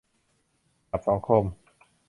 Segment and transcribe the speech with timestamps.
[0.89, 1.45] ดาบสองคม